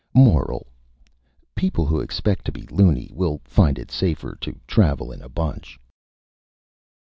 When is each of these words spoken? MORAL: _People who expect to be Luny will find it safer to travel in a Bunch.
MORAL: 0.15 0.65
_People 1.55 1.87
who 1.87 1.99
expect 1.99 2.43
to 2.45 2.51
be 2.51 2.63
Luny 2.71 3.11
will 3.13 3.39
find 3.43 3.77
it 3.77 3.91
safer 3.91 4.35
to 4.41 4.59
travel 4.65 5.11
in 5.11 5.21
a 5.21 5.29
Bunch. 5.29 5.79